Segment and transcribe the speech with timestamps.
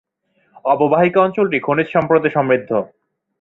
[0.65, 2.71] অববাহিকা অঞ্চলটি খনিজ সম্পদে সমৃদ্ধ।